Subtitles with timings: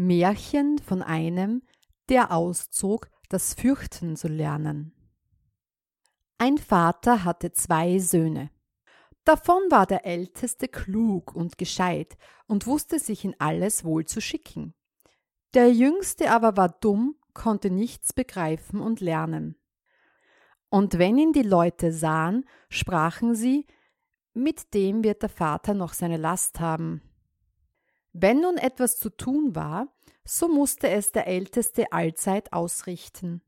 [0.00, 1.62] Märchen von einem,
[2.08, 4.92] der auszog, das Fürchten zu lernen.
[6.38, 8.50] Ein Vater hatte zwei Söhne.
[9.24, 14.72] Davon war der älteste klug und gescheit und wusste sich in alles wohl zu schicken.
[15.52, 19.56] Der jüngste aber war dumm, konnte nichts begreifen und lernen.
[20.70, 23.66] Und wenn ihn die Leute sahen, sprachen sie,
[24.32, 27.02] mit dem wird der Vater noch seine Last haben.
[28.12, 29.88] Wenn nun etwas zu tun war,
[30.24, 33.42] so musste es der Älteste allzeit ausrichten.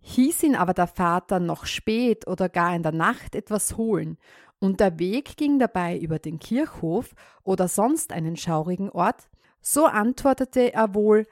[0.00, 4.18] Hieß ihn aber der Vater noch spät oder gar in der Nacht etwas holen,
[4.58, 9.30] und der Weg ging dabei über den Kirchhof oder sonst einen schaurigen Ort,
[9.62, 11.26] so antwortete er wohl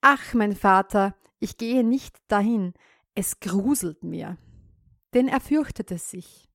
[0.00, 2.74] Ach, mein Vater, ich gehe nicht dahin,
[3.14, 4.38] es gruselt mir.
[5.14, 6.48] Denn er fürchtete sich.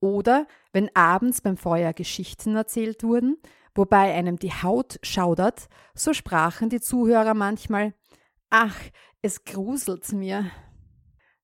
[0.00, 3.36] Oder wenn abends beim Feuer Geschichten erzählt wurden,
[3.74, 7.94] wobei einem die Haut schaudert, so sprachen die Zuhörer manchmal
[8.50, 8.76] Ach,
[9.22, 10.50] es gruselt mir.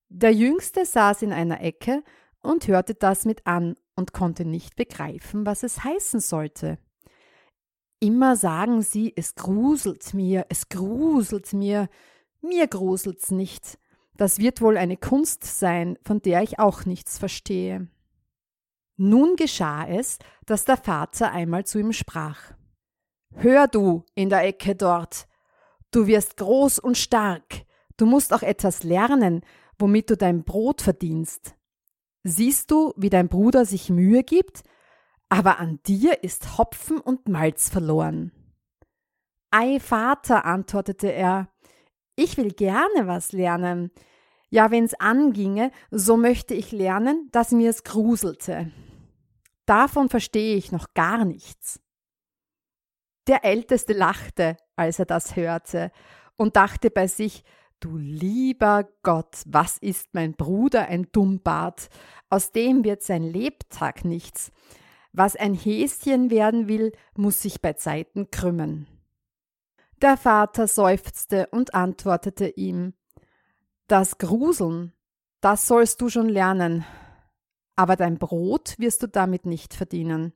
[0.08, 2.02] Der Jüngste saß in einer Ecke
[2.42, 6.78] und hörte das mit an und konnte nicht begreifen, was es heißen sollte.
[8.00, 11.88] Immer sagen sie, es gruselt mir, es gruselt mir,
[12.40, 13.78] mir gruselt's nicht.
[14.14, 17.88] Das wird wohl eine Kunst sein, von der ich auch nichts verstehe.
[18.96, 22.52] Nun geschah es, dass der Vater einmal zu ihm sprach
[23.34, 25.26] Hör du in der Ecke dort,
[25.90, 27.66] du wirst groß und stark,
[27.98, 29.42] du musst auch etwas lernen,
[29.78, 31.54] womit du dein Brot verdienst.
[32.24, 34.62] Siehst du, wie dein Bruder sich Mühe gibt,
[35.28, 38.32] aber an dir ist Hopfen und Malz verloren.
[39.50, 41.48] Ei, Vater, antwortete er,
[42.14, 43.90] ich will gerne was lernen.
[44.48, 48.72] Ja, wenn's anginge, so möchte ich lernen, dass mir es gruselte.
[49.66, 51.80] Davon verstehe ich noch gar nichts.
[53.26, 55.90] Der Älteste lachte, als er das hörte,
[56.36, 57.44] und dachte bei sich,
[57.78, 61.90] Du lieber Gott, was ist mein Bruder ein Dummbart,
[62.30, 64.50] aus dem wird sein Lebtag nichts.
[65.12, 68.86] Was ein Häschen werden will, muss sich bei Zeiten krümmen.
[70.00, 72.94] Der Vater seufzte und antwortete ihm
[73.88, 74.94] Das Gruseln,
[75.40, 76.84] das sollst du schon lernen,
[77.76, 80.32] aber dein Brot wirst du damit nicht verdienen.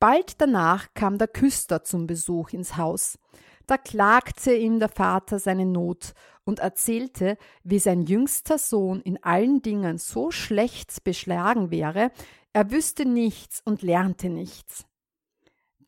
[0.00, 3.20] Bald danach kam der Küster zum Besuch ins Haus.
[3.68, 9.62] Da klagte ihm der Vater seine Not und erzählte, wie sein jüngster Sohn in allen
[9.62, 12.10] Dingen so schlecht beschlagen wäre,
[12.52, 14.84] er wüsste nichts und lernte nichts.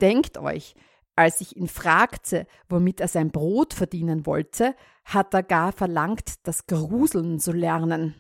[0.01, 0.77] Denkt euch,
[1.17, 6.67] als ich ihn fragte, womit er sein Brot verdienen wollte, hat er gar verlangt, das
[6.67, 8.15] Gruseln zu lernen.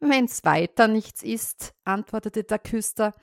[0.00, 3.14] Wenn's weiter nichts ist, antwortete der Küster,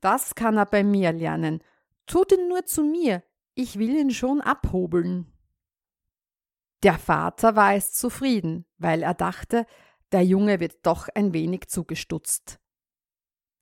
[0.00, 1.62] das kann er bei mir lernen.
[2.06, 3.22] Tut ihn nur zu mir,
[3.54, 5.32] ich will ihn schon abhobeln.
[6.82, 9.64] Der Vater war es zufrieden, weil er dachte,
[10.12, 12.60] der Junge wird doch ein wenig zugestutzt.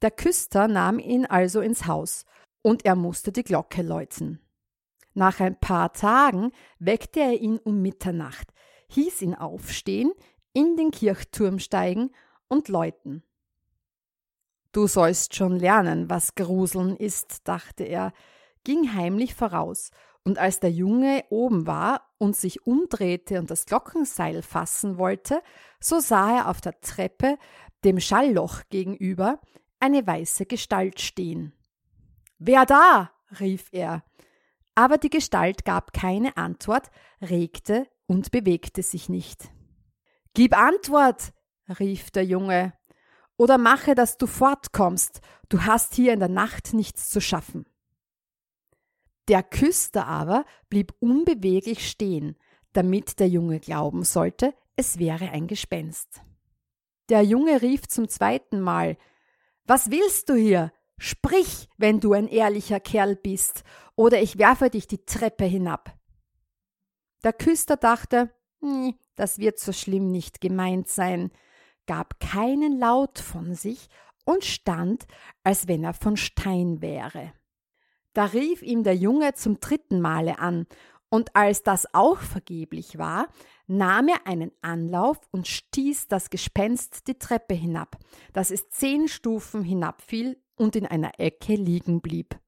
[0.00, 2.24] Der Küster nahm ihn also ins Haus,
[2.62, 4.40] und er musste die Glocke läuten.
[5.14, 8.52] Nach ein paar Tagen weckte er ihn um Mitternacht,
[8.88, 10.12] hieß ihn aufstehen,
[10.52, 12.10] in den Kirchturm steigen
[12.52, 13.22] und läuten.
[14.72, 18.12] Du sollst schon lernen, was Gruseln ist, dachte er,
[18.62, 19.90] ging heimlich voraus,
[20.24, 25.42] und als der Junge oben war und sich umdrehte und das Glockenseil fassen wollte,
[25.80, 27.38] so sah er auf der Treppe,
[27.84, 29.40] dem Schallloch gegenüber,
[29.80, 31.52] eine weiße Gestalt stehen.
[32.38, 33.10] Wer da?
[33.40, 34.04] rief er.
[34.74, 36.90] Aber die Gestalt gab keine Antwort,
[37.20, 39.50] regte und bewegte sich nicht.
[40.34, 41.32] Gib Antwort,
[41.68, 42.72] rief der Junge,
[43.36, 47.66] oder mache, dass du fortkommst, du hast hier in der Nacht nichts zu schaffen.
[49.28, 52.36] Der Küster aber blieb unbeweglich stehen,
[52.72, 56.22] damit der Junge glauben sollte, es wäre ein Gespenst.
[57.08, 58.96] Der Junge rief zum zweiten Mal
[59.64, 60.72] Was willst du hier?
[60.98, 63.64] Sprich, wenn du ein ehrlicher Kerl bist,
[63.96, 65.96] oder ich werfe dich die Treppe hinab.
[67.24, 71.30] Der Küster dachte, hm, das wird so schlimm nicht gemeint sein,
[71.92, 73.90] gab keinen Laut von sich
[74.24, 75.04] und stand,
[75.44, 77.34] als wenn er von Stein wäre.
[78.14, 80.66] Da rief ihm der Junge zum dritten Male an,
[81.10, 83.28] und als das auch vergeblich war,
[83.66, 87.98] nahm er einen Anlauf und stieß das Gespenst die Treppe hinab,
[88.32, 92.40] dass es zehn Stufen hinabfiel und in einer Ecke liegen blieb.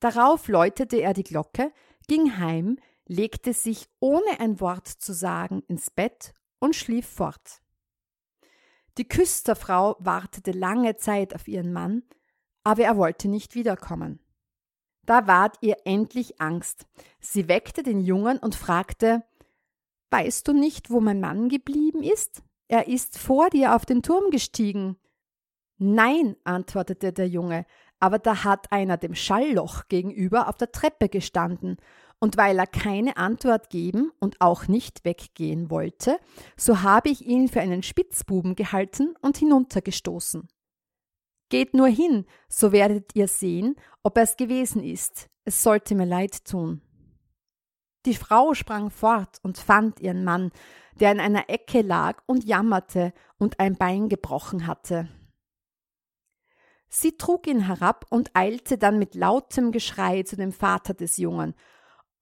[0.00, 1.72] Darauf läutete er die Glocke,
[2.08, 7.62] ging heim, legte sich ohne ein Wort zu sagen ins Bett und schlief fort.
[9.00, 12.02] Die Küsterfrau wartete lange Zeit auf ihren Mann,
[12.64, 14.20] aber er wollte nicht wiederkommen.
[15.06, 16.86] Da ward ihr endlich Angst.
[17.18, 19.24] Sie weckte den Jungen und fragte
[20.10, 22.42] Weißt du nicht, wo mein Mann geblieben ist?
[22.68, 24.98] Er ist vor dir auf den Turm gestiegen.
[25.78, 27.64] Nein, antwortete der Junge,
[28.00, 31.78] aber da hat einer dem Schallloch gegenüber auf der Treppe gestanden,
[32.20, 36.20] und weil er keine Antwort geben und auch nicht weggehen wollte,
[36.56, 40.46] so habe ich ihn für einen Spitzbuben gehalten und hinuntergestoßen.
[41.48, 43.74] Geht nur hin, so werdet ihr sehen,
[44.04, 45.28] ob er es gewesen ist.
[45.44, 46.82] Es sollte mir leid tun.
[48.06, 50.52] Die Frau sprang fort und fand ihren Mann,
[51.00, 55.08] der in einer Ecke lag und jammerte und ein Bein gebrochen hatte.
[56.88, 61.54] Sie trug ihn herab und eilte dann mit lautem Geschrei zu dem Vater des Jungen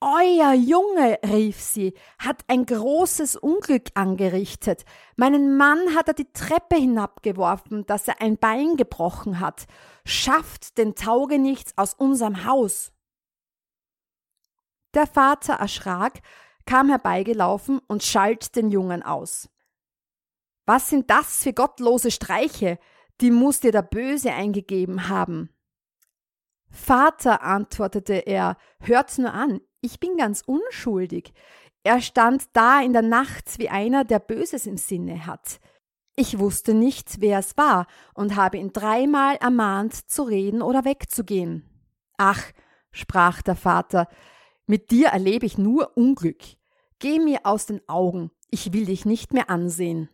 [0.00, 4.84] euer Junge, rief sie, hat ein großes Unglück angerichtet.
[5.16, 9.66] Meinen Mann hat er die Treppe hinabgeworfen, dass er ein Bein gebrochen hat.
[10.04, 12.92] Schafft den Taugenichts aus unserem Haus.
[14.94, 16.20] Der Vater erschrak,
[16.64, 19.48] kam herbeigelaufen und schalt den Jungen aus.
[20.66, 22.78] Was sind das für gottlose Streiche?
[23.20, 25.50] Die muss dir der Böse eingegeben haben.
[26.78, 31.34] Vater, antwortete er, hört's nur an, ich bin ganz unschuldig.
[31.82, 35.60] Er stand da in der Nacht wie einer, der Böses im Sinne hat.
[36.16, 41.64] Ich wusste nicht, wer es war und habe ihn dreimal ermahnt, zu reden oder wegzugehen.
[42.16, 42.42] Ach,
[42.90, 44.08] sprach der Vater,
[44.66, 46.42] mit dir erlebe ich nur Unglück.
[47.00, 50.08] Geh mir aus den Augen, ich will dich nicht mehr ansehen.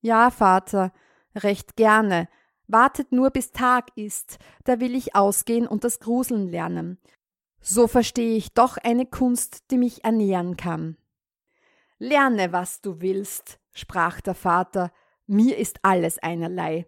[0.00, 0.92] Ja, Vater,
[1.34, 2.28] recht gerne.
[2.68, 6.98] Wartet nur bis Tag ist, da will ich ausgehen und das Gruseln lernen.
[7.60, 10.96] So verstehe ich doch eine Kunst, die mich ernähren kann.
[11.98, 14.92] Lerne, was du willst, sprach der Vater,
[15.26, 16.86] mir ist alles einerlei.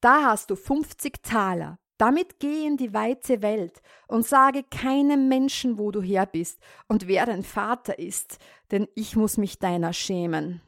[0.00, 5.78] Da hast du fünfzig Taler, damit geh in die weite Welt und sage keinem Menschen,
[5.78, 8.38] wo du her bist und wer dein Vater ist,
[8.70, 10.62] denn ich muss mich deiner schämen.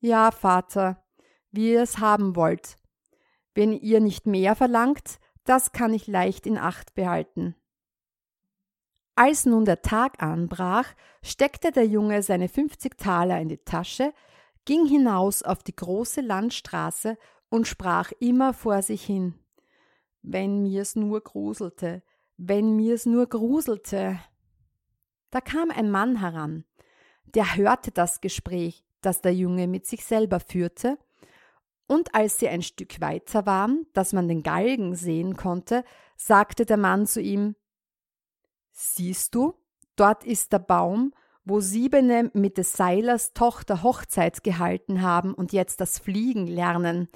[0.00, 1.05] Ja, Vater,
[1.56, 2.76] wie ihr es haben wollt.
[3.54, 7.56] Wenn ihr nicht mehr verlangt, das kann ich leicht in Acht behalten.
[9.14, 10.92] Als nun der Tag anbrach,
[11.22, 14.12] steckte der Junge seine 50 Taler in die Tasche,
[14.66, 17.16] ging hinaus auf die große Landstraße
[17.48, 19.34] und sprach immer vor sich hin.
[20.20, 22.02] Wenn mir's nur gruselte,
[22.36, 24.18] wenn mir's nur gruselte.
[25.30, 26.64] Da kam ein Mann heran,
[27.24, 30.98] der hörte das Gespräch, das der Junge mit sich selber führte,
[31.86, 35.84] und als sie ein Stück weiter waren, dass man den Galgen sehen konnte,
[36.16, 37.54] sagte der Mann zu ihm
[38.72, 39.54] Siehst du,
[39.96, 41.14] dort ist der Baum,
[41.46, 47.08] wo Siebene mit des Seilers Tochter Hochzeit gehalten haben und jetzt das Fliegen lernen.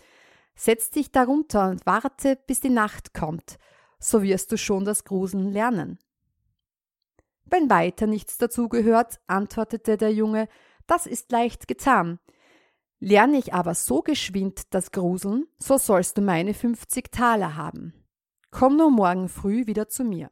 [0.54, 3.58] Setz dich darunter und warte, bis die Nacht kommt,
[3.98, 5.98] so wirst du schon das Gruseln lernen.
[7.44, 10.48] Wenn weiter nichts dazugehört, antwortete der Junge,
[10.86, 12.20] das ist leicht getan.
[13.02, 17.94] Lerne ich aber so geschwind das Gruseln, so sollst du meine fünfzig Taler haben.
[18.50, 20.30] Komm nur morgen früh wieder zu mir.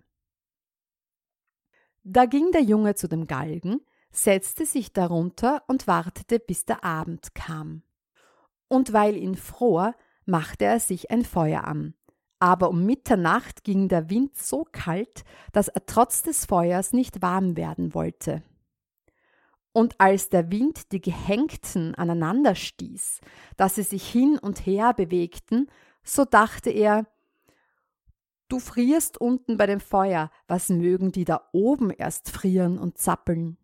[2.04, 7.34] Da ging der Junge zu dem Galgen, setzte sich darunter und wartete, bis der Abend
[7.34, 7.82] kam.
[8.68, 9.94] Und weil ihn fror,
[10.26, 11.94] machte er sich ein Feuer an.
[12.38, 17.56] Aber um Mitternacht ging der Wind so kalt, dass er trotz des Feuers nicht warm
[17.56, 18.42] werden wollte.
[19.78, 23.20] Und als der Wind die Gehängten aneinander stieß,
[23.56, 25.70] dass sie sich hin und her bewegten,
[26.02, 27.06] so dachte er,
[28.48, 33.56] Du frierst unten bei dem Feuer, was mögen die da oben erst frieren und zappeln?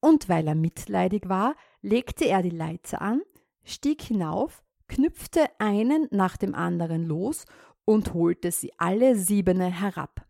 [0.00, 3.22] Und weil er mitleidig war, legte er die Leiter an,
[3.62, 7.44] stieg hinauf, knüpfte einen nach dem anderen los
[7.84, 10.26] und holte sie alle siebene herab.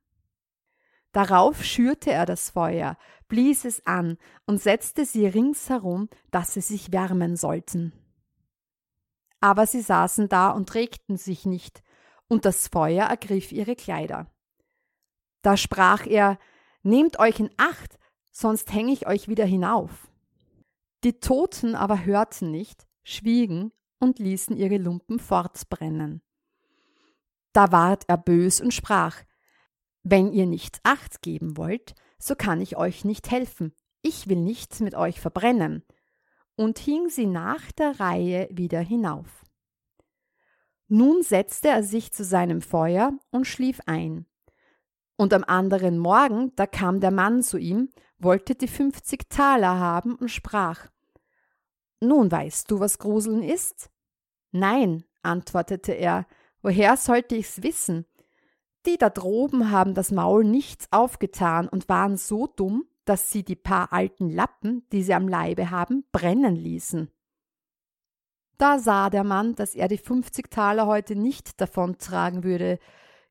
[1.13, 2.97] Darauf schürte er das Feuer,
[3.29, 4.17] blies es an
[4.47, 7.93] und setzte sie ringsherum, dass sie sich wärmen sollten.
[9.41, 11.83] Aber sie saßen da und regten sich nicht,
[12.29, 14.31] und das Feuer ergriff ihre Kleider.
[15.43, 16.39] Da sprach er
[16.85, 17.99] Nehmt euch in Acht,
[18.33, 20.09] sonst hänge ich euch wieder hinauf.
[21.05, 26.23] Die Toten aber hörten nicht, schwiegen und ließen ihre Lumpen fortbrennen.
[27.53, 29.23] Da ward er bös und sprach,
[30.03, 34.81] Wenn ihr nicht acht geben wollt, so kann ich euch nicht helfen, ich will nichts
[34.81, 35.85] mit euch verbrennen,
[36.57, 39.45] und hing sie nach der Reihe wieder hinauf.
[40.89, 44.27] Nun setzte er sich zu seinem Feuer und schlief ein.
[45.17, 50.15] Und am anderen Morgen, da kam der Mann zu ihm, wollte die fünfzig Taler haben
[50.17, 50.89] und sprach
[52.01, 53.91] Nun weißt du, was Gruseln ist?
[54.51, 56.27] Nein, antwortete er,
[56.61, 58.07] woher sollte ich's wissen?
[58.87, 63.57] Die da droben haben das Maul nichts aufgetan und waren so dumm, dass sie die
[63.57, 67.11] paar alten Lappen, die sie am Leibe haben, brennen ließen.
[68.59, 72.79] Da sah der Mann, dass er die fünfzig Taler heute nicht davontragen würde,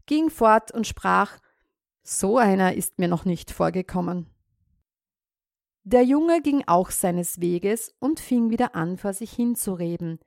[0.05, 1.39] ging fort und sprach
[2.03, 4.29] So einer ist mir noch nicht vorgekommen.
[5.83, 10.19] Der Junge ging auch seines Weges und fing wieder an, vor sich hinzureden.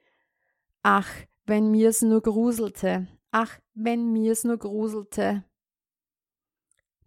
[0.82, 1.08] Ach,
[1.44, 5.44] wenn mir's nur gruselte, ach, wenn mir's nur gruselte.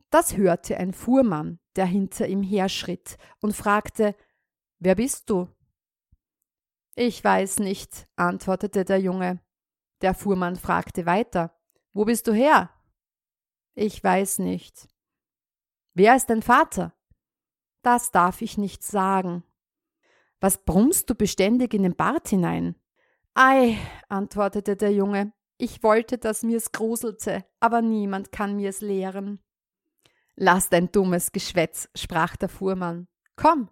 [0.10, 4.14] Das hörte ein Fuhrmann, der hinter ihm herschritt, und fragte
[4.80, 5.48] Wer bist du?
[6.96, 9.40] Ich weiß nicht, antwortete der Junge.
[10.02, 11.58] Der Fuhrmann fragte weiter
[11.94, 12.72] Wo bist du her?
[13.74, 14.90] Ich weiß nicht.
[15.94, 16.94] Wer ist dein Vater?
[17.84, 19.44] Das darf ich nicht sagen.
[20.42, 22.76] Was brummst du beständig in den Bart hinein?
[23.34, 23.78] Ei,
[24.10, 29.40] antwortete der Junge, ich wollte, dass mir's gruselte, aber niemand kann mir's lehren.
[30.36, 33.08] Lass dein dummes Geschwätz, sprach der Fuhrmann.
[33.36, 33.70] Komm,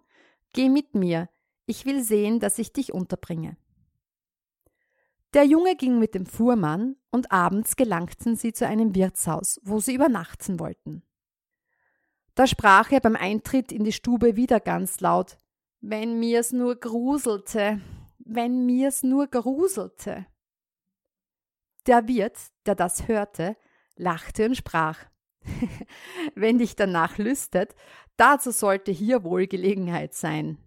[0.52, 1.28] geh mit mir,
[1.66, 3.56] ich will sehen, dass ich dich unterbringe.
[5.34, 9.94] Der Junge ging mit dem Fuhrmann, und abends gelangten sie zu einem Wirtshaus, wo sie
[9.94, 11.02] übernachten wollten.
[12.34, 15.38] Da sprach er beim Eintritt in die Stube wieder ganz laut
[15.80, 17.80] Wenn mir's nur gruselte,
[18.18, 20.26] wenn mir's nur gruselte.
[21.86, 23.56] Der Wirt, der das hörte,
[23.96, 25.06] lachte und sprach
[26.34, 27.74] Wenn dich danach lüstet,
[28.16, 30.58] dazu sollte hier wohl Gelegenheit sein.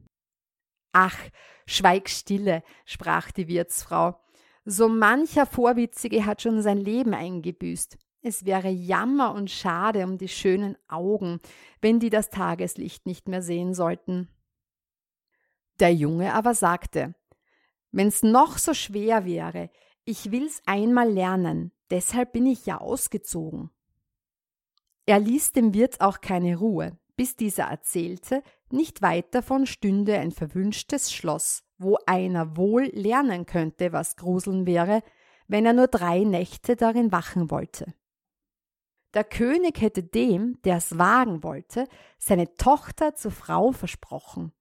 [0.94, 1.18] Ach,
[1.66, 4.20] schweig stille, sprach die Wirtsfrau.
[4.66, 7.98] So mancher Vorwitzige hat schon sein Leben eingebüßt.
[8.22, 11.40] Es wäre Jammer und schade um die schönen Augen,
[11.82, 14.28] wenn die das Tageslicht nicht mehr sehen sollten.
[15.80, 17.16] Der Junge aber sagte,
[17.92, 19.72] Wenn's noch so schwer wäre,
[20.06, 23.70] ich will's einmal lernen, deshalb bin ich ja ausgezogen.
[25.06, 30.32] Er ließ dem Wirt auch keine Ruhe, bis dieser erzählte, nicht weit davon stünde ein
[30.32, 35.02] verwünschtes Schloss, wo einer wohl lernen könnte, was Gruseln wäre,
[35.48, 37.94] wenn er nur drei Nächte darin wachen wollte.
[39.16, 41.88] Der König hätte dem, der es wagen wollte,
[42.20, 44.54] seine Tochter zur Frau versprochen,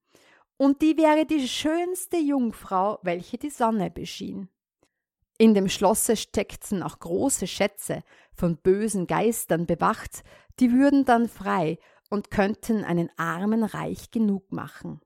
[0.57, 4.49] und die wäre die schönste Jungfrau, welche die Sonne beschien.
[5.38, 8.02] In dem Schlosse steckten auch große Schätze,
[8.35, 10.25] von bösen Geistern bewacht,
[10.59, 11.78] die würden dann frei
[12.11, 15.00] und könnten einen Armen reich genug machen.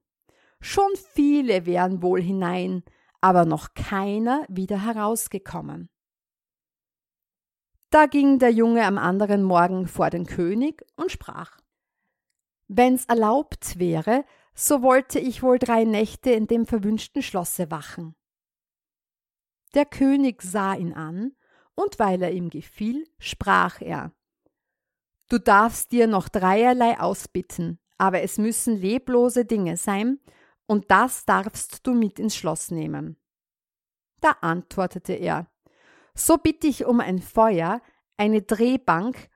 [0.61, 2.83] Schon viele wären wohl hinein,
[3.21, 5.91] aber noch keiner wieder herausgekommen.
[7.91, 11.61] Da ging der Junge am anderen Morgen vor den König und sprach
[12.69, 14.25] Wenn's erlaubt wäre,
[14.55, 18.15] so wollte ich wohl drei Nächte in dem verwünschten Schlosse wachen.
[19.75, 21.33] Der König sah ihn an,
[21.75, 24.13] und weil er ihm gefiel, sprach er
[25.29, 30.21] Du darfst dir noch dreierlei ausbitten, aber es müssen leblose Dinge sein,
[30.67, 33.17] und das darfst du mit ins Schloss nehmen.
[34.21, 35.47] Da antwortete er
[36.15, 37.81] So bitte ich um ein Feuer,
[38.19, 39.31] eine Drehbank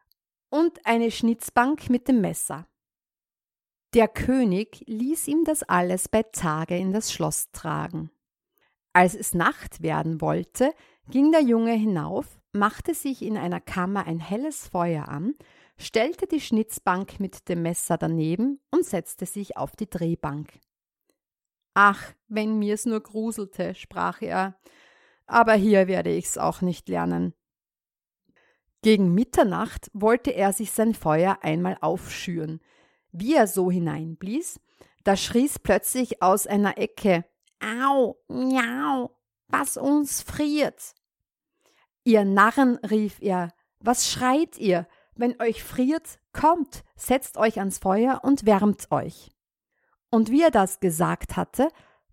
[0.50, 2.66] und eine Schnitzbank mit dem Messer.
[3.95, 8.11] Der König ließ ihm das alles bei Tage in das Schloss tragen.
[8.96, 10.72] Als es Nacht werden wollte,
[11.10, 15.34] ging der Junge hinauf, machte sich in einer Kammer ein helles Feuer an,
[15.76, 20.60] stellte die Schnitzbank mit dem Messer daneben und setzte sich auf die Drehbank.
[21.74, 24.58] Ach, wenn mir's nur gruselte, sprach er,
[25.26, 27.34] aber hier werde ich's auch nicht lernen.
[28.80, 32.62] Gegen Mitternacht wollte er sich sein Feuer einmal aufschüren.
[33.12, 34.58] Wie er so hineinblies,
[35.04, 37.26] da schrie's plötzlich aus einer Ecke
[37.66, 39.11] Au, miau,
[39.49, 40.94] was uns friert.
[42.04, 44.87] Ihr Narren, rief er, was schreit ihr?
[45.16, 49.32] Wenn euch friert, kommt, setzt euch ans Feuer und wärmt euch.
[50.11, 51.70] Und wie er das gesagt hatte,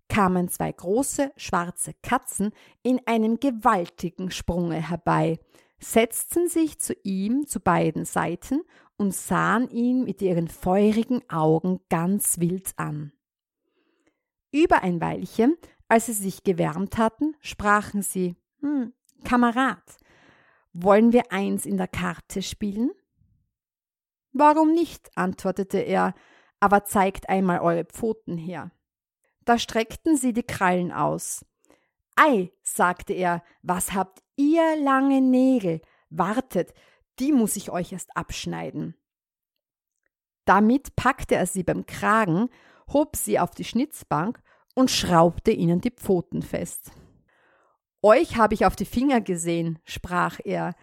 [0.08, 2.50] kamen zwei große schwarze Katzen
[2.82, 5.38] in einem gewaltigen Sprunge herbei,
[5.78, 8.62] setzten sich zu ihm zu beiden Seiten
[8.96, 13.12] und sahen ihn mit ihren feurigen Augen ganz wild an.
[14.54, 15.56] Über ein Weilchen,
[15.88, 18.92] als sie sich gewärmt hatten, sprachen sie, hm,
[19.24, 19.82] Kamerad,
[20.72, 22.92] wollen wir eins in der Karte spielen?
[24.30, 25.10] Warum nicht?
[25.16, 26.14] antwortete er,
[26.60, 28.70] aber zeigt einmal eure Pfoten her.
[29.44, 31.44] Da streckten sie die Krallen aus.
[32.14, 35.80] Ei, sagte er, was habt ihr lange Nägel?
[36.10, 36.72] Wartet,
[37.18, 38.94] die muss ich euch erst abschneiden.
[40.44, 42.50] Damit packte er sie beim Kragen,
[42.92, 44.40] hob sie auf die Schnitzbank
[44.74, 46.90] und schraubte ihnen die Pfoten fest.
[48.02, 50.74] Euch habe ich auf die Finger gesehen, sprach er,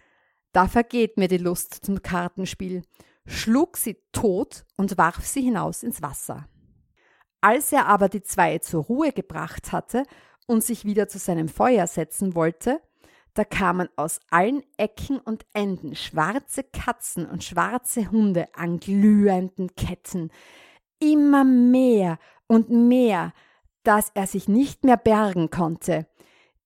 [0.52, 2.82] da vergeht mir die Lust zum Kartenspiel,
[3.26, 6.48] schlug sie tot und warf sie hinaus ins Wasser.
[7.40, 10.04] Als er aber die zwei zur Ruhe gebracht hatte
[10.46, 12.80] und sich wieder zu seinem Feuer setzen wollte,
[13.34, 20.30] da kamen aus allen Ecken und Enden schwarze Katzen und schwarze Hunde an glühenden Ketten,
[21.02, 23.32] immer mehr und mehr,
[23.82, 26.06] dass er sich nicht mehr bergen konnte.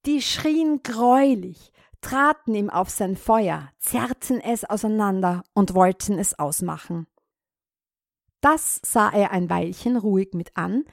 [0.05, 7.07] Die schrien greulich, traten ihm auf sein Feuer, zerrten es auseinander und wollten es ausmachen.
[8.41, 10.85] Das sah er ein Weilchen ruhig mit an,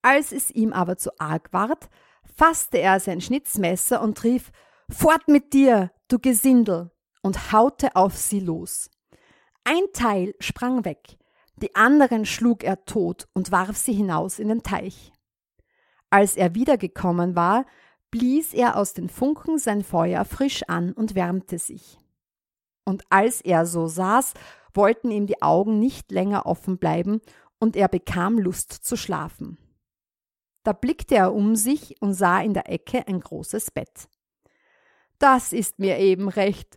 [0.00, 1.90] als es ihm aber zu arg ward,
[2.36, 4.52] fasste er sein Schnitzmesser und rief
[4.88, 6.90] Fort mit dir, du Gesindel,
[7.22, 8.90] und haute auf sie los.
[9.64, 11.18] Ein Teil sprang weg,
[11.62, 15.12] die anderen schlug er tot und warf sie hinaus in den Teich.
[16.10, 17.64] Als er wiedergekommen war,
[18.10, 21.98] blies er aus den Funken sein Feuer frisch an und wärmte sich.
[22.84, 24.34] Und als er so saß,
[24.74, 27.20] wollten ihm die Augen nicht länger offen bleiben,
[27.58, 29.56] und er bekam Lust zu schlafen.
[30.64, 34.08] Da blickte er um sich und sah in der Ecke ein großes Bett.
[35.20, 36.76] Das ist mir eben recht,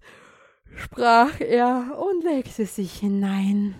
[0.75, 3.73] sprach er und legte sich hinein.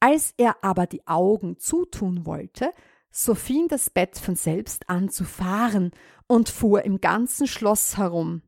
[0.00, 2.72] Als er aber die Augen zutun wollte,
[3.10, 5.92] so fing das Bett von selbst an zu fahren
[6.26, 8.42] und fuhr im ganzen Schloss herum.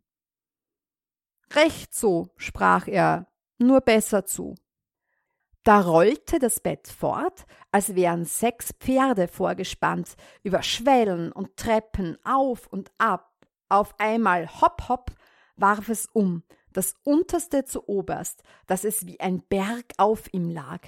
[1.55, 3.29] Recht so, sprach er,
[3.59, 4.55] nur besser zu.
[5.65, 12.67] Da rollte das Bett fort, als wären sechs Pferde vorgespannt, über Schwellen und Treppen auf
[12.67, 13.33] und ab.
[13.69, 15.11] Auf einmal hopp hopp
[15.57, 20.81] warf es um, das unterste zu oberst, dass es wie ein Berg auf ihm lag.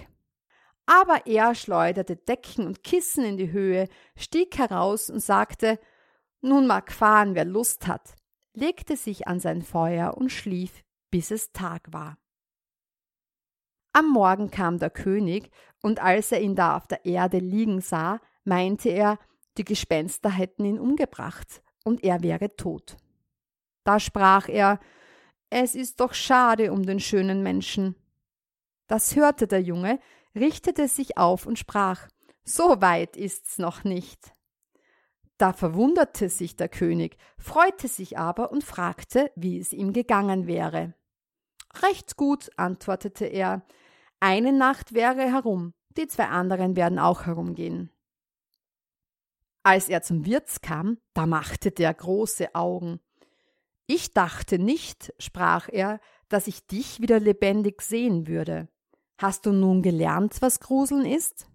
[0.87, 5.79] Aber er schleuderte Decken und Kissen in die Höhe, stieg heraus und sagte,
[6.41, 8.15] nun mag fahren, wer Lust hat,
[8.55, 12.19] legte sich an sein Feuer und schlief, bis es Tag war.
[13.93, 15.51] Am Morgen kam der König,
[15.83, 19.19] und als er ihn da auf der Erde liegen sah, meinte er,
[19.59, 22.97] die Gespenster hätten ihn umgebracht, und er wäre tot.
[23.85, 24.79] Da sprach er,
[25.49, 27.97] es ist doch schade um den schönen Menschen.
[28.87, 29.99] Das hörte der Junge,
[30.35, 32.09] richtete sich auf und sprach
[32.45, 34.35] So weit ist's noch nicht.
[35.39, 40.95] Da verwunderte sich der König, freute sich aber und fragte, wie es ihm gegangen wäre.
[41.83, 43.65] Recht gut, antwortete er,
[44.19, 47.91] eine Nacht wäre herum, die zwei anderen werden auch herumgehen.
[49.63, 53.01] Als er zum Wirts kam, da machte der große Augen.
[53.87, 58.69] Ich dachte nicht, sprach er, dass ich dich wieder lebendig sehen würde.
[59.21, 61.47] Hast du nun gelernt, was Gruseln ist?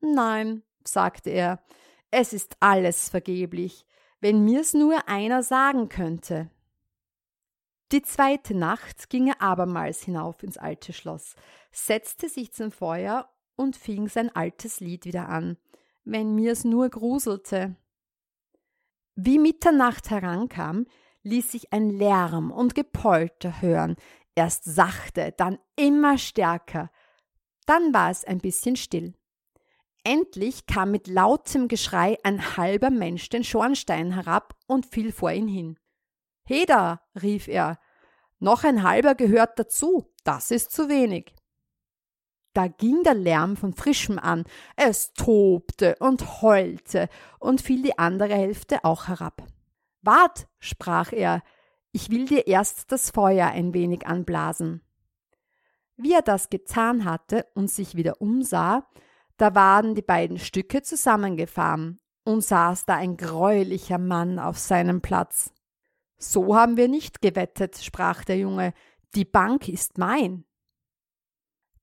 [0.00, 1.62] Nein, sagte er,
[2.10, 3.86] es ist alles vergeblich,
[4.18, 6.50] wenn mir's nur einer sagen könnte.
[7.92, 11.36] Die zweite Nacht ging er abermals hinauf ins alte Schloss,
[11.70, 15.56] setzte sich zum Feuer und fing sein altes Lied wieder an,
[16.02, 17.76] wenn mir's nur gruselte.
[19.14, 20.86] Wie Mitternacht herankam,
[21.22, 23.94] ließ sich ein Lärm und Gepolter hören,
[24.34, 26.90] erst sachte, dann immer stärker,
[27.66, 29.14] dann war es ein bisschen still.
[30.04, 35.48] Endlich kam mit lautem Geschrei ein halber Mensch den Schornstein herab und fiel vor ihn
[35.48, 35.78] hin.
[36.46, 37.78] Heda, rief er,
[38.38, 41.34] noch ein halber gehört dazu, das ist zu wenig.
[42.52, 44.44] Da ging der Lärm von frischem an,
[44.76, 47.08] es tobte und heulte
[47.40, 49.42] und fiel die andere Hälfte auch herab.
[50.02, 51.42] Wart, sprach er,
[51.90, 54.83] ich will dir erst das Feuer ein wenig anblasen.
[55.96, 58.88] Wie er das getan hatte und sich wieder umsah,
[59.36, 65.52] da waren die beiden Stücke zusammengefahren und saß da ein greulicher Mann auf seinem Platz.
[66.16, 68.72] So haben wir nicht gewettet, sprach der Junge,
[69.14, 70.44] die Bank ist mein.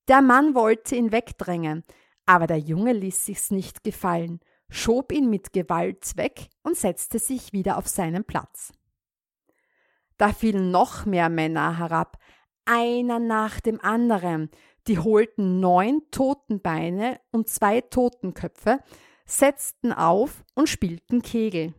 [0.07, 1.83] Der Mann wollte ihn wegdrängen,
[2.25, 7.53] aber der Junge ließ sich's nicht gefallen, schob ihn mit Gewalt weg und setzte sich
[7.53, 8.73] wieder auf seinen Platz.
[10.17, 12.17] Da fielen noch mehr Männer herab,
[12.65, 14.49] einer nach dem anderen.
[14.87, 18.79] Die holten neun Totenbeine und zwei Totenköpfe,
[19.25, 21.73] setzten auf und spielten Kegel.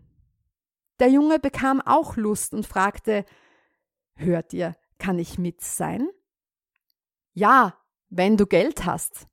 [1.01, 3.25] Der Junge bekam auch Lust und fragte
[4.14, 6.09] Hört ihr, kann ich mit sein?
[7.33, 7.75] Ja,
[8.09, 9.27] wenn du Geld hast.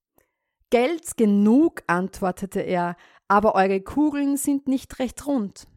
[0.70, 2.96] Geld genug, antwortete er,
[3.28, 5.68] aber eure Kugeln sind nicht recht rund.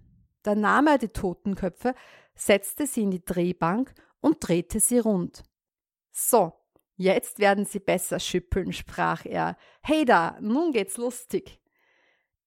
[0.42, 1.94] Da nahm er die Totenköpfe,
[2.34, 5.42] setzte sie in die Drehbank und drehte sie rund.
[6.12, 6.52] So,
[6.96, 9.56] jetzt werden sie besser schüppeln, sprach er.
[9.82, 11.58] Hey da, nun geht's lustig.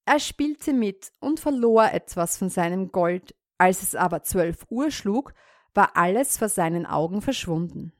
[0.05, 3.35] Er spielte mit und verlor etwas von seinem Gold.
[3.57, 5.33] Als es aber zwölf Uhr schlug,
[5.73, 7.91] war alles vor seinen Augen verschwunden.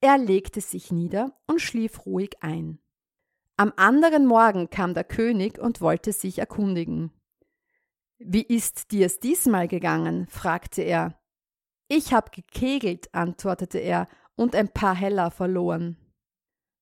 [0.00, 2.78] Er legte sich nieder und schlief ruhig ein.
[3.56, 7.10] Am anderen Morgen kam der König und wollte sich erkundigen.
[8.18, 10.26] Wie ist dir's diesmal gegangen?
[10.28, 11.18] fragte er.
[11.88, 15.96] Ich hab gekegelt, antwortete er, und ein paar Heller verloren.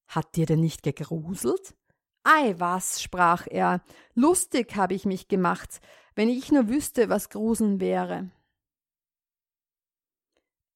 [0.07, 1.75] Hat dir denn nicht gegruselt?
[2.23, 3.83] Ei, was, sprach er,
[4.15, 5.81] lustig habe ich mich gemacht,
[6.15, 8.31] wenn ich nur wüsste, was Gruseln wäre.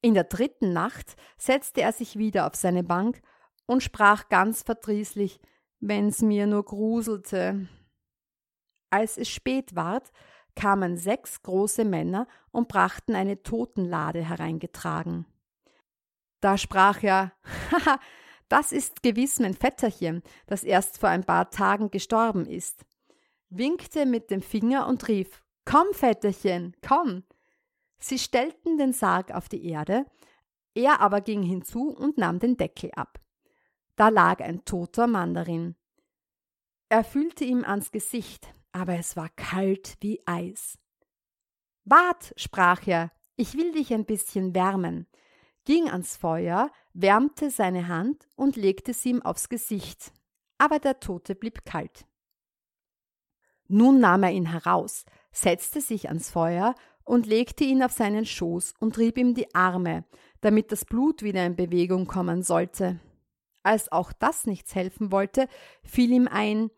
[0.01, 3.21] In der dritten Nacht setzte er sich wieder auf seine Bank
[3.67, 5.39] und sprach ganz verdrießlich,
[5.81, 7.69] wenn's mir nur gruselte.
[8.91, 10.11] Als es spät ward,
[10.55, 15.27] kamen sechs große Männer und brachten eine Totenlade hereingetragen.
[16.41, 17.33] Da sprach er,
[17.71, 18.01] haha,
[18.49, 22.85] das ist gewiss mein Vetterchen, das erst vor ein paar Tagen gestorben ist,
[23.49, 27.25] winkte mit dem Finger und rief, Komm, Vetterchen, komm.
[27.99, 30.07] Sie stellten den Sarg auf die Erde,
[30.75, 33.21] er aber ging hinzu und nahm den Deckel ab.
[33.97, 35.77] Da lag ein toter Mann darin.
[36.89, 40.79] Er fühlte ihm ans Gesicht, aber es war kalt wie Eis.
[41.85, 45.07] Wart, sprach er, ich will dich ein bisschen wärmen,
[45.71, 50.13] ging ans Feuer, wärmte seine Hand und legte sie ihm aufs Gesicht,
[50.59, 52.07] aber der Tote blieb kalt.
[53.69, 58.75] Nun nahm er ihn heraus, setzte sich ans Feuer und legte ihn auf seinen Schoß
[58.81, 60.05] und rieb ihm die Arme,
[60.41, 62.99] damit das Blut wieder in Bewegung kommen sollte.
[63.63, 65.47] Als auch das nichts helfen wollte,
[65.85, 66.73] fiel ihm ein,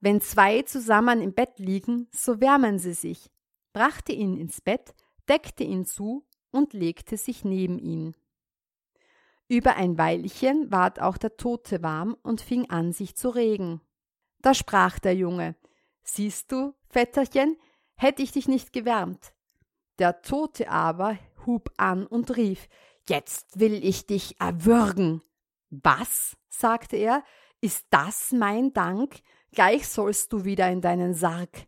[0.00, 3.30] wenn zwei zusammen im Bett liegen, so wärmen sie sich,
[3.72, 4.92] brachte ihn ins Bett,
[5.28, 8.16] deckte ihn zu und legte sich neben ihn.
[9.54, 13.80] Über ein Weilchen ward auch der Tote warm und fing an, sich zu regen.
[14.42, 15.54] Da sprach der Junge,
[16.02, 17.56] Siehst du, Vetterchen,
[17.94, 19.32] hätte ich dich nicht gewärmt.
[20.00, 22.66] Der Tote aber hub an und rief,
[23.08, 25.22] Jetzt will ich dich erwürgen.
[25.70, 26.36] Was?
[26.48, 27.22] sagte er,
[27.60, 29.20] ist das mein Dank?
[29.52, 31.64] Gleich sollst du wieder in deinen Sarg.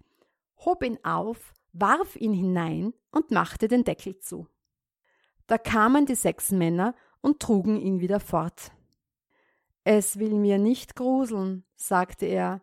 [0.64, 4.48] Hob ihn auf, warf ihn hinein und machte den Deckel zu.
[5.46, 6.96] Da kamen die sechs Männer
[7.26, 8.70] und trugen ihn wieder fort.
[9.82, 12.60] Es will mir nicht gruseln, sagte er,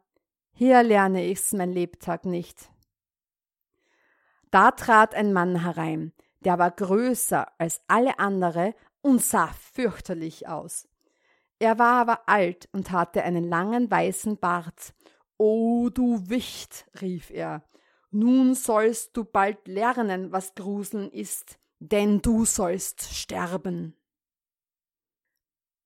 [0.54, 2.72] hier lerne ich's mein Lebtag nicht.
[4.52, 6.14] Da trat ein Mann herein,
[6.46, 10.88] der war größer als alle andere und sah fürchterlich aus.
[11.60, 14.94] Er war aber alt und hatte einen langen weißen Bart.
[15.38, 17.64] O du Wicht, rief er,
[18.12, 23.98] nun sollst du bald lernen, was Gruseln ist, denn du sollst sterben.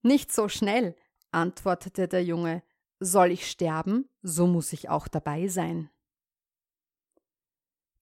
[0.07, 0.95] Nicht so schnell,
[1.31, 2.63] antwortete der Junge,
[2.97, 5.89] soll ich sterben, so muss ich auch dabei sein.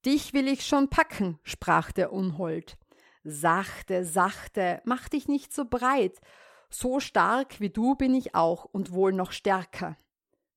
[0.05, 2.77] Dich will ich schon packen, sprach der Unhold.
[3.23, 6.21] Sachte, sachte, mach dich nicht so breit,
[6.69, 9.97] so stark wie du bin ich auch und wohl noch stärker.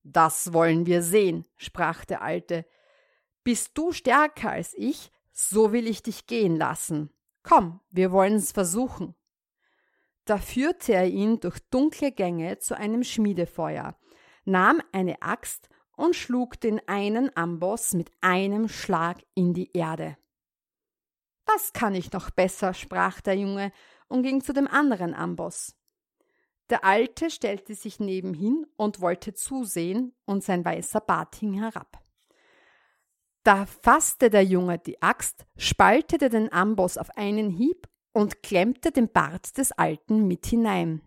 [0.03, 2.63] Das wollen wir sehen, sprach der Alte.
[3.43, 7.09] Bist du stärker als ich, so will ich dich gehen lassen.
[7.41, 9.15] Komm, wir wollen's versuchen.
[10.29, 13.95] Da führte er ihn durch dunkle Gänge zu einem Schmiedefeuer,
[14.45, 20.17] nahm eine Axt und schlug den einen Amboss mit einem Schlag in die Erde.
[21.45, 23.71] Das kann ich noch besser, sprach der Junge
[24.07, 25.75] und ging zu dem anderen Amboss.
[26.69, 32.03] Der Alte stellte sich nebenhin und wollte zusehen, und sein weißer Bart hing herab.
[33.41, 39.11] Da fasste der Junge die Axt, spaltete den Amboss auf einen Hieb und klemmte den
[39.11, 41.01] Bart des Alten mit hinein.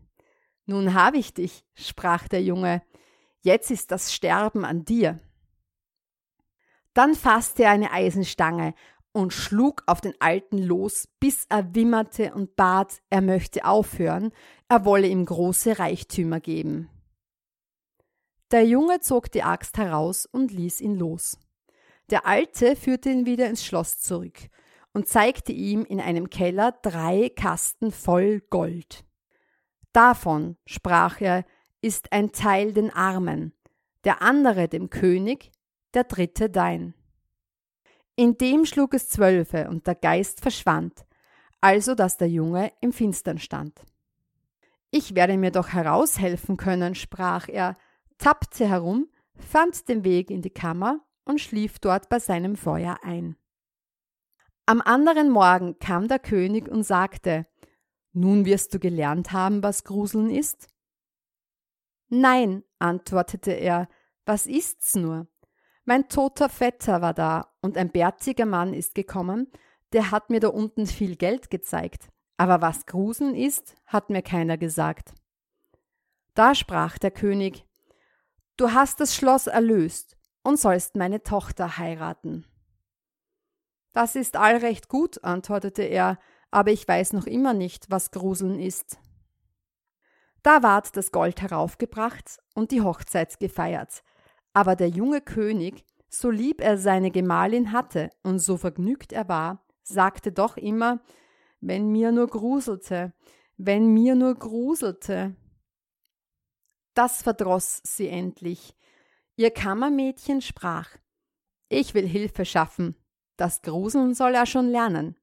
[0.66, 2.82] Nun habe ich dich, sprach der Junge,
[3.40, 5.18] jetzt ist das Sterben an dir.
[6.94, 8.74] Dann fasste er eine Eisenstange
[9.12, 14.32] und schlug auf den Alten los, bis er wimmerte und bat, er möchte aufhören,
[14.68, 16.88] er wolle ihm große Reichtümer geben.
[18.50, 21.38] Der Junge zog die Axt heraus und ließ ihn los.
[22.10, 24.50] Der Alte führte ihn wieder ins Schloss zurück
[24.92, 29.04] und zeigte ihm in einem Keller drei Kasten voll Gold.
[29.92, 31.44] Davon, sprach er,
[31.80, 33.52] ist ein Teil den Armen,
[34.04, 35.50] der andere dem König,
[35.94, 36.94] der dritte dein.
[38.16, 41.06] In dem schlug es zwölfe und der Geist verschwand.
[41.62, 43.86] also dass der Junge im Finstern stand.
[44.90, 47.78] Ich werde mir doch heraushelfen können, sprach er,
[48.18, 53.36] tappte herum, fand den Weg in die Kammer und schlief dort bei seinem Feuer ein.
[54.64, 57.46] Am anderen Morgen kam der König und sagte,
[58.12, 60.68] Nun wirst du gelernt haben, was Gruseln ist?
[62.08, 63.88] Nein, antwortete er,
[64.24, 65.26] was ist's nur?
[65.84, 69.50] Mein toter Vetter war da und ein bärtiger Mann ist gekommen,
[69.92, 72.08] der hat mir da unten viel Geld gezeigt.
[72.36, 75.14] Aber was Gruseln ist, hat mir keiner gesagt.
[76.34, 77.66] Da sprach der König,
[78.56, 82.46] Du hast das Schloss erlöst und sollst meine Tochter heiraten.
[83.92, 86.18] Das ist allrecht gut, antwortete er,
[86.50, 88.98] aber ich weiß noch immer nicht, was Gruseln ist.
[90.42, 94.02] Da ward das Gold heraufgebracht und die Hochzeit gefeiert.
[94.52, 99.64] Aber der junge König, so lieb er seine Gemahlin hatte und so vergnügt er war,
[99.82, 101.00] sagte doch immer,
[101.60, 103.12] wenn mir nur gruselte,
[103.56, 105.36] wenn mir nur gruselte.
[106.94, 108.74] Das verdroß sie endlich.
[109.36, 110.90] Ihr Kammermädchen sprach,
[111.68, 112.96] ich will Hilfe schaffen,
[113.42, 115.16] das Gruseln soll er schon lernen.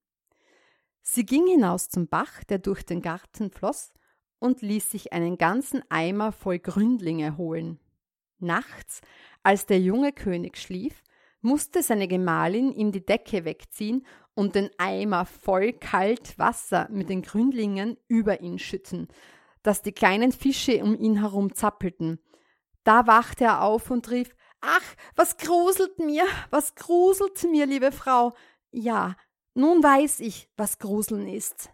[1.02, 3.94] Sie ging hinaus zum Bach, der durch den Garten floss,
[4.40, 7.80] und ließ sich einen ganzen Eimer voll Gründlinge holen.
[8.38, 9.00] Nachts,
[9.42, 11.02] als der junge König schlief,
[11.40, 17.22] musste seine Gemahlin ihm die Decke wegziehen und den Eimer voll kalt Wasser mit den
[17.22, 19.08] Gründlingen über ihn schütten,
[19.64, 22.20] dass die kleinen Fische um ihn herum zappelten.
[22.84, 28.34] Da wachte er auf und rief Ach, was gruselt mir, was gruselt mir, liebe Frau.
[28.72, 29.16] Ja,
[29.54, 31.70] nun weiß ich, was Gruseln ist.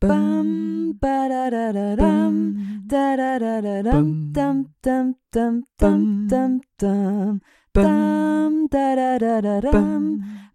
[0.00, 2.36] Bam, ba da da da dam,
[2.86, 7.40] da da da da dam, dam dam dam dam dam dam,
[7.72, 10.04] dam da da da da dam,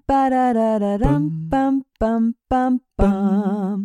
[0.05, 3.79] ba da da da dam, bam bam bam bam.